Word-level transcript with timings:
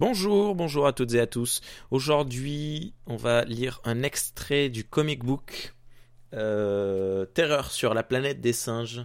Bonjour, 0.00 0.54
bonjour 0.54 0.86
à 0.86 0.94
toutes 0.94 1.12
et 1.12 1.20
à 1.20 1.26
tous. 1.26 1.60
Aujourd'hui, 1.90 2.94
on 3.04 3.16
va 3.16 3.44
lire 3.44 3.82
un 3.84 4.02
extrait 4.02 4.70
du 4.70 4.82
comic 4.82 5.22
book 5.22 5.74
euh, 6.32 7.26
Terreur 7.26 7.70
sur 7.70 7.92
la 7.92 8.02
planète 8.02 8.40
des 8.40 8.54
singes 8.54 9.04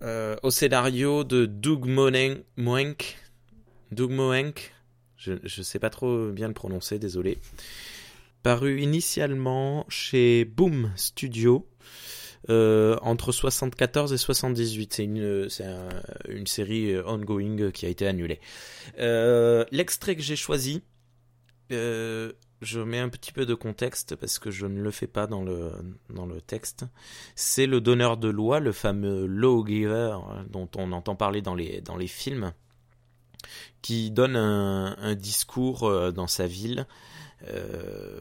euh, 0.00 0.34
au 0.42 0.50
scénario 0.50 1.24
de 1.24 1.44
Doug 1.44 1.84
Moenk. 1.84 3.18
Doug 3.92 4.12
Moenk, 4.12 4.72
je 5.18 5.32
ne 5.32 5.62
sais 5.62 5.78
pas 5.78 5.90
trop 5.90 6.30
bien 6.30 6.48
le 6.48 6.54
prononcer, 6.54 6.98
désolé. 6.98 7.36
Paru 8.42 8.80
initialement 8.80 9.84
chez 9.90 10.46
Boom 10.46 10.90
Studio 10.96 11.68
euh, 12.50 12.96
entre 13.02 13.32
74 13.32 14.12
et 14.12 14.18
78. 14.18 14.92
C'est 14.92 15.04
une, 15.04 15.48
c'est 15.48 15.66
une 16.28 16.46
série 16.46 16.92
euh, 16.92 17.06
ongoing 17.06 17.70
qui 17.70 17.86
a 17.86 17.88
été 17.88 18.06
annulée. 18.06 18.40
Euh, 18.98 19.64
l'extrait 19.70 20.16
que 20.16 20.22
j'ai 20.22 20.36
choisi, 20.36 20.82
je 21.70 22.78
mets 22.80 23.00
un 23.00 23.08
petit 23.08 23.32
peu 23.32 23.46
de 23.46 23.54
contexte 23.54 24.14
parce 24.16 24.38
que 24.38 24.50
je 24.50 24.66
ne 24.66 24.80
le 24.80 24.90
fais 24.90 25.06
pas 25.06 25.26
dans 25.26 25.42
le, 25.42 25.72
dans 26.10 26.26
le 26.26 26.40
texte. 26.40 26.84
C'est 27.34 27.66
le 27.66 27.80
donneur 27.80 28.16
de 28.16 28.28
loi, 28.28 28.60
le 28.60 28.72
fameux 28.72 29.26
lawgiver 29.26 30.16
dont 30.50 30.68
on 30.76 30.92
entend 30.92 31.16
parler 31.16 31.42
dans 31.42 31.54
les, 31.54 31.80
dans 31.80 31.96
les 31.96 32.06
films, 32.06 32.52
qui 33.82 34.10
donne 34.10 34.36
un, 34.36 34.96
un 34.98 35.14
discours 35.14 36.12
dans 36.12 36.26
sa 36.26 36.46
ville. 36.46 36.86
Euh, 37.48 38.20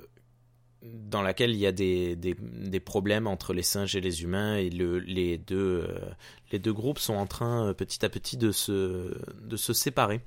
dans 1.13 1.21
laquelle 1.21 1.51
il 1.51 1.57
y 1.57 1.67
a 1.67 1.71
des, 1.71 2.79
problèmes 2.83 3.27
entre 3.27 3.53
les 3.53 3.61
singes 3.61 3.95
et 3.95 4.01
les 4.01 4.23
humains 4.23 4.57
et 4.57 4.69
le, 4.71 4.97
les, 4.97 5.37
deux, 5.37 5.85
euh, 5.87 5.99
les 6.51 6.57
deux 6.57 6.73
groupes 6.73 6.97
sont 6.97 7.13
en 7.13 7.27
train 7.27 7.67
euh, 7.67 7.73
petit 7.73 8.03
à 8.03 8.09
petit 8.09 8.35
de 8.35 8.51
se, 8.51 9.15
de 9.41 9.55
se 9.55 9.73
séparer. 9.73 10.21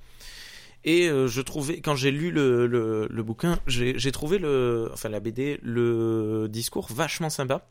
Et 0.84 1.08
euh, 1.08 1.26
je 1.26 1.40
trouvais, 1.42 1.80
quand 1.80 1.96
j'ai 1.96 2.12
lu 2.12 2.30
le, 2.30 2.68
le, 2.68 3.08
le 3.10 3.22
bouquin, 3.24 3.58
j'ai 3.66 4.12
trouvé 4.12 4.38
le, 4.38 4.88
enfin 4.92 5.08
la 5.08 5.18
BD, 5.18 5.58
le 5.60 6.46
discours 6.48 6.86
vachement 6.92 7.30
sympa. 7.30 7.68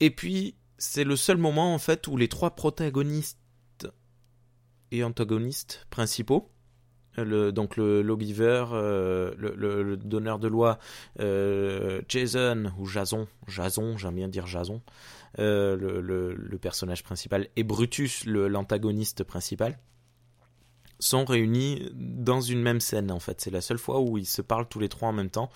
Et 0.00 0.10
puis, 0.10 0.56
c'est 0.76 1.04
le 1.04 1.16
seul 1.16 1.38
moment 1.38 1.74
en 1.74 1.78
fait 1.78 2.06
où 2.06 2.18
les 2.18 2.28
trois 2.28 2.50
protagonistes 2.50 3.38
et 4.90 5.02
antagonistes 5.02 5.86
principaux 5.88 6.50
donc 7.24 7.76
le 7.76 8.02
lawgiver, 8.02 8.66
euh, 8.72 9.32
le, 9.38 9.96
donneur 9.96 10.38
de 10.38 10.48
loi, 10.48 10.78
euh, 11.20 12.00
Jason 12.08 12.72
ou 12.78 12.86
Jason, 12.86 13.26
Jason, 13.46 13.96
j'aime 13.96 14.14
bien 14.14 14.28
dire 14.28 14.46
Jason, 14.46 14.80
euh, 15.38 15.76
le, 15.76 16.58
personnage 16.58 17.02
principal, 17.02 17.48
et 17.56 17.64
Brutus, 17.64 18.24
l'antagoniste 18.26 19.24
principal, 19.24 19.78
sont 21.00 21.24
réunis 21.24 21.90
dans 21.94 22.40
une 22.40 22.60
même 22.60 22.80
scène 22.80 23.12
en 23.12 23.20
fait. 23.20 23.40
C'est 23.40 23.50
la 23.50 23.60
seule 23.60 23.78
fois 23.78 24.00
où 24.00 24.18
ils 24.18 24.26
se 24.26 24.42
parlent 24.42 24.68
tous 24.68 24.80
les 24.80 24.88
trois 24.88 25.08
en 25.08 25.12
même 25.12 25.30
temps. 25.30 25.50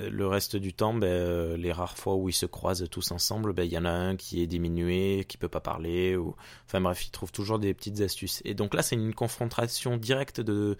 Euh, 0.00 0.10
le 0.10 0.26
reste 0.26 0.56
du 0.56 0.72
temps, 0.72 0.94
ben, 0.94 1.06
euh, 1.06 1.56
les 1.56 1.72
rares 1.72 1.96
fois 1.96 2.16
où 2.16 2.28
ils 2.28 2.34
se 2.34 2.46
croisent 2.46 2.88
tous 2.90 3.10
ensemble, 3.12 3.52
ben, 3.52 3.64
il 3.64 3.72
y 3.72 3.78
en 3.78 3.84
a 3.84 3.90
un 3.90 4.16
qui 4.16 4.42
est 4.42 4.46
diminué, 4.46 5.24
qui 5.28 5.36
peut 5.36 5.48
pas 5.48 5.60
parler, 5.60 6.16
ou 6.16 6.34
enfin 6.66 6.80
bref, 6.80 7.06
ils 7.06 7.10
trouvent 7.10 7.32
toujours 7.32 7.58
des 7.58 7.74
petites 7.74 8.00
astuces. 8.00 8.42
Et 8.44 8.54
donc 8.54 8.74
là, 8.74 8.82
c'est 8.82 8.96
une 8.96 9.14
confrontation 9.14 9.96
directe 9.96 10.40
de, 10.40 10.76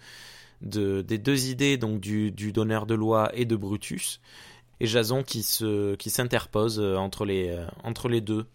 de 0.61 1.01
des 1.01 1.17
deux 1.17 1.47
idées, 1.47 1.77
donc 1.77 1.99
du, 1.99 2.31
donneur 2.51 2.85
de 2.85 2.95
loi 2.95 3.31
et 3.33 3.45
de 3.45 3.55
Brutus, 3.55 4.21
et 4.79 4.87
Jason 4.87 5.23
qui 5.23 5.43
s'interpose 5.43 6.79
euh, 6.79 6.95
entre 6.97 7.25
les 7.25 7.57
entre 7.83 8.09
les 8.09 8.21
deux. 8.21 8.45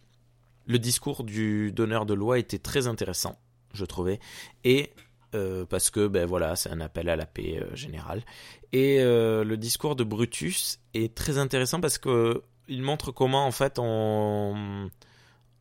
Le 0.67 0.79
discours 0.79 1.25
du 1.25 1.73
donneur 1.73 2.07
de 2.07 2.15
loi 2.15 2.39
était 2.39 2.59
très 2.59 2.87
intéressant, 2.87 3.39
je 3.73 3.85
trouvais, 3.85 4.21
et 4.65 4.93
euh, 5.35 5.65
parce 5.65 5.91
que 5.91 6.09
ben 6.09 6.27
voilà, 6.27 6.57
c'est 6.57 6.71
un 6.71 6.81
appel 6.81 7.09
à 7.09 7.15
la 7.15 7.27
paix 7.27 7.61
euh, 7.61 7.77
générale. 7.77 8.23
Et 8.73 9.01
euh, 9.01 9.45
le 9.45 9.57
discours 9.57 9.95
de 9.95 10.03
Brutus 10.03 10.81
est 10.93 11.15
très 11.15 11.39
intéressant 11.39 11.81
parce 11.81 11.99
que 11.99 12.43
il 12.67 12.83
montre 12.83 13.13
comment 13.13 13.47
en 13.47 13.53
fait 13.53 13.79
on 13.79 14.91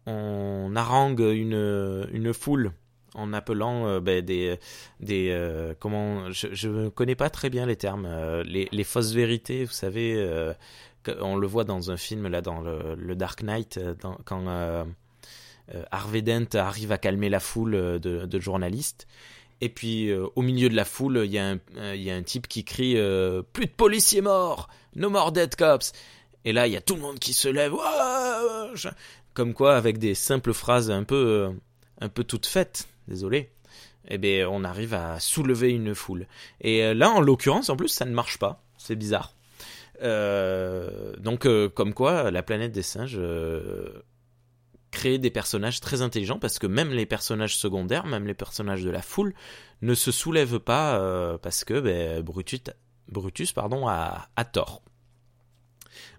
on 0.07 0.75
harangue 0.75 1.19
une 1.19 2.07
une 2.11 2.33
foule 2.33 2.71
en 3.15 3.33
appelant 3.33 3.99
ben, 3.99 4.23
des 4.23 4.59
des 4.99 5.75
comment 5.79 6.31
je 6.31 6.67
ne 6.67 6.89
connais 6.89 7.15
pas 7.15 7.31
très 7.31 7.49
bien 7.49 7.65
les 7.65 7.75
termes 7.75 8.07
les, 8.43 8.83
fausses 8.83 9.13
vérités 9.13 9.65
vous 9.65 9.71
savez 9.71 10.53
on 11.19 11.35
le 11.35 11.47
voit 11.47 11.63
dans 11.63 11.89
un 11.89 11.97
film 11.97 12.27
là 12.27 12.41
dans 12.41 12.61
le, 12.61 13.15
Dark 13.15 13.41
Knight 13.41 13.79
quand 14.25 14.85
Harvey 15.91 16.21
Dent 16.21 16.55
arrive 16.55 16.91
à 16.91 16.99
calmer 16.99 17.29
la 17.29 17.39
foule 17.39 17.99
de 17.99 18.39
journalistes 18.39 19.07
et 19.61 19.69
puis 19.69 20.09
euh, 20.09 20.27
au 20.35 20.41
milieu 20.41 20.69
de 20.69 20.75
la 20.75 20.85
foule, 20.85 21.21
il 21.25 21.31
y, 21.31 21.39
euh, 21.39 21.55
a 21.75 22.15
un 22.15 22.23
type 22.23 22.47
qui 22.47 22.63
crie 22.63 22.97
euh, 22.97 23.41
Plus 23.53 23.65
de 23.65 23.71
policiers 23.71 24.21
morts 24.21 24.69
No 24.95 25.09
more 25.09 25.31
dead 25.31 25.55
cops!» 25.55 25.91
Et 26.45 26.53
là, 26.53 26.67
il 26.67 26.73
y 26.73 26.77
a 26.77 26.81
tout 26.81 26.95
le 26.95 27.01
monde 27.01 27.19
qui 27.19 27.33
se 27.33 27.49
lève. 27.49 27.73
Comme 29.33 29.53
quoi, 29.53 29.75
avec 29.75 29.97
des 29.97 30.15
simples 30.15 30.53
phrases 30.53 30.89
un 30.89 31.03
peu, 31.03 31.51
un 31.99 32.07
peu 32.09 32.23
toutes 32.23 32.45
faites, 32.45 32.87
désolé, 33.09 33.49
eh 34.07 34.17
bien, 34.17 34.47
on 34.49 34.63
arrive 34.63 34.93
à 34.93 35.19
soulever 35.19 35.69
une 35.69 35.93
foule. 35.93 36.27
Et 36.61 36.93
là, 36.93 37.09
en 37.09 37.19
l'occurrence, 37.19 37.69
en 37.69 37.75
plus, 37.75 37.89
ça 37.89 38.05
ne 38.05 38.13
marche 38.13 38.39
pas. 38.39 38.63
C'est 38.77 38.95
bizarre. 38.95 39.33
donc, 40.01 41.45
comme 41.73 41.93
quoi, 41.93 42.31
la 42.31 42.41
planète 42.41 42.71
des 42.71 42.83
singes 42.83 43.19
créer 44.91 45.17
des 45.17 45.29
personnages 45.29 45.79
très 45.79 46.01
intelligents 46.01 46.39
parce 46.39 46.59
que 46.59 46.67
même 46.67 46.91
les 46.91 47.05
personnages 47.05 47.57
secondaires, 47.57 48.05
même 48.05 48.25
les 48.25 48.33
personnages 48.33 48.83
de 48.83 48.89
la 48.89 49.01
foule, 49.01 49.33
ne 49.81 49.93
se 49.93 50.11
soulèvent 50.11 50.59
pas 50.59 50.99
euh, 50.99 51.37
parce 51.37 51.63
que 51.63 51.79
ben, 51.79 52.21
Brutus, 52.21 53.51
pardon, 53.53 53.87
a, 53.87 54.27
tort. 54.51 54.81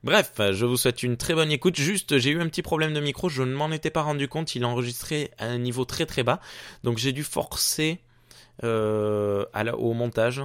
Bref, 0.03 0.33
je 0.53 0.65
vous 0.65 0.77
souhaite 0.77 1.03
une 1.03 1.17
très 1.17 1.35
bonne 1.35 1.53
écoute. 1.53 1.77
Juste, 1.77 2.19
j'ai 2.19 2.31
eu 2.31 2.41
un 2.41 2.49
petit 2.49 2.63
problème 2.63 2.95
de 2.95 3.01
micro, 3.01 3.29
je 3.29 3.43
ne 3.43 3.55
m'en 3.55 3.71
étais 3.71 3.91
pas 3.91 4.03
rendu 4.03 4.29
compte. 4.29 4.55
Il 4.55 4.65
enregistrait 4.65 5.31
à 5.39 5.47
un 5.47 5.59
niveau 5.59 5.85
très 5.85 6.07
très 6.07 6.23
bas, 6.23 6.41
donc 6.85 6.99
j'ai 6.99 7.13
dû 7.13 7.25
forcer 7.25 8.01
euh, 8.65 9.45
au 9.77 9.93
montage. 9.93 10.43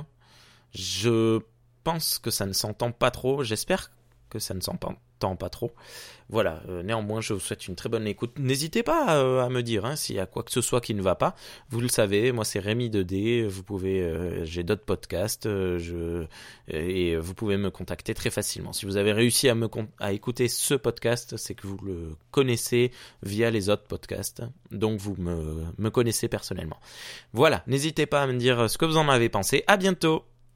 Je 0.74 1.40
pense 1.84 2.20
que 2.20 2.32
ça 2.32 2.46
ne 2.46 2.54
s'entend 2.54 2.92
pas 2.92 3.12
trop. 3.12 3.44
J'espère 3.44 3.92
que 4.36 4.44
ça 4.44 4.54
ne 4.54 4.62
s'entend 4.62 4.96
pas 5.36 5.50
trop. 5.50 5.72
Voilà, 6.30 6.62
euh, 6.70 6.84
néanmoins, 6.84 7.22
je 7.22 7.34
vous 7.34 7.40
souhaite 7.40 7.68
une 7.68 7.76
très 7.76 7.90
bonne 7.90 8.06
écoute. 8.06 8.38
N'hésitez 8.38 8.84
pas 8.84 9.18
euh, 9.18 9.44
à 9.44 9.50
me 9.50 9.64
dire 9.64 9.86
hein, 9.86 9.96
s'il 9.96 10.16
y 10.16 10.20
a 10.20 10.28
quoi 10.28 10.44
que 10.44 10.52
ce 10.52 10.62
soit 10.62 10.82
qui 10.82 10.94
ne 10.94 11.02
va 11.02 11.16
pas. 11.16 11.36
Vous 11.70 11.82
le 11.82 11.88
savez, 11.88 12.32
moi 12.32 12.46
c'est 12.46 12.60
Rémi 12.60 12.90
2D. 12.90 13.48
Vous 13.48 13.64
pouvez, 13.64 14.02
euh, 14.02 14.44
j'ai 14.46 14.64
d'autres 14.64 14.84
podcasts, 14.84 15.48
et 16.68 17.16
vous 17.16 17.34
pouvez 17.34 17.58
me 17.58 17.72
contacter 17.72 18.14
très 18.14 18.30
facilement. 18.30 18.74
Si 18.74 18.86
vous 18.86 18.98
avez 18.98 19.14
réussi 19.14 19.50
à 19.50 19.56
me 19.56 19.70
à 20.00 20.14
écouter 20.14 20.48
ce 20.48 20.76
podcast, 20.76 21.38
c'est 21.38 21.56
que 21.56 21.66
vous 21.66 21.78
le 21.84 22.16
connaissez 22.32 22.92
via 23.24 23.50
les 23.50 23.70
autres 23.70 23.88
podcasts, 23.88 24.44
donc 24.72 25.00
vous 25.00 25.16
me, 25.18 25.66
me 25.78 25.90
connaissez 25.90 26.28
personnellement. 26.28 26.80
Voilà, 27.34 27.64
n'hésitez 27.68 28.06
pas 28.06 28.22
à 28.22 28.28
me 28.28 28.38
dire 28.38 28.70
ce 28.70 28.78
que 28.78 28.86
vous 28.86 28.98
en 28.98 29.10
avez 29.10 29.30
pensé. 29.30 29.64
À 29.68 29.78
bientôt. 29.78 30.24